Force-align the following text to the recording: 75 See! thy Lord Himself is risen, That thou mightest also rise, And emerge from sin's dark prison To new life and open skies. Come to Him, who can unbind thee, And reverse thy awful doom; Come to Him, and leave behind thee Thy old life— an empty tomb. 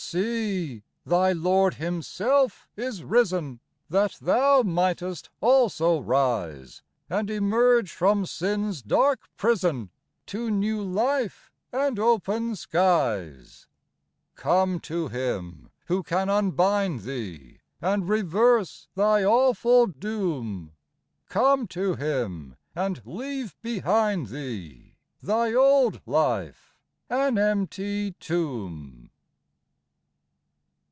75 0.11 0.23
See! 0.25 0.83
thy 1.05 1.31
Lord 1.31 1.75
Himself 1.75 2.67
is 2.75 3.01
risen, 3.01 3.61
That 3.89 4.17
thou 4.19 4.61
mightest 4.61 5.29
also 5.39 6.01
rise, 6.01 6.81
And 7.09 7.29
emerge 7.29 7.93
from 7.93 8.25
sin's 8.25 8.81
dark 8.81 9.21
prison 9.37 9.89
To 10.25 10.49
new 10.51 10.81
life 10.83 11.49
and 11.71 11.97
open 11.97 12.57
skies. 12.57 13.67
Come 14.35 14.81
to 14.81 15.07
Him, 15.07 15.69
who 15.85 16.03
can 16.03 16.27
unbind 16.29 17.03
thee, 17.03 17.59
And 17.79 18.09
reverse 18.09 18.89
thy 18.95 19.23
awful 19.23 19.87
doom; 19.87 20.73
Come 21.29 21.67
to 21.67 21.95
Him, 21.95 22.57
and 22.75 23.01
leave 23.05 23.55
behind 23.61 24.27
thee 24.27 24.97
Thy 25.23 25.53
old 25.53 26.01
life— 26.05 26.75
an 27.09 27.37
empty 27.37 28.11
tomb. 28.19 29.07